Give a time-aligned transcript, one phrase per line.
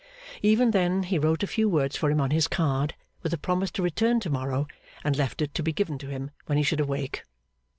[0.41, 3.69] Even then he wrote a few words for him on his card, with a promise
[3.69, 4.67] to return to morrow,
[5.03, 7.21] and left it to be given to him when he should awake.